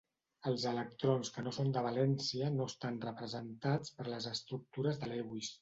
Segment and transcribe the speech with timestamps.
[0.51, 5.49] Els electrons que no són de valència no estan representats per les estructures de Lewis.